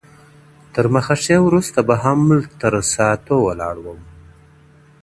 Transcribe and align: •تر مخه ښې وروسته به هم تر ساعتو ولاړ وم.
•تر 0.73 0.85
مخه 0.93 1.15
ښې 1.23 1.37
وروسته 1.47 1.79
به 1.87 1.95
هم 2.03 2.19
تر 2.61 2.73
ساعتو 2.93 3.35
ولاړ 3.47 3.75
وم. 3.81 3.99